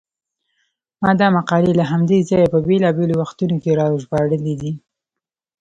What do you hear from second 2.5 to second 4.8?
په بېلابېلو وختونو کې راژباړلې دي.